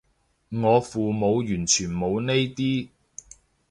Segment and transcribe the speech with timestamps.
[0.49, 2.89] 我父母完全冇呢啲